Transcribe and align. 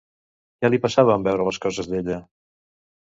Què 0.63 0.71
li 0.71 0.79
passava 0.85 1.17
en 1.19 1.27
veure 1.27 1.47
les 1.49 1.61
coses 1.67 1.91
d'ella? 1.93 2.21